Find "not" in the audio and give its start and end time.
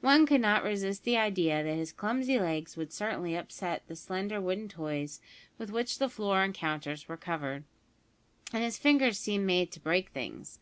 0.40-0.62